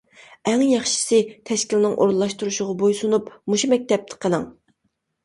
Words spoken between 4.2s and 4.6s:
قېلىڭ.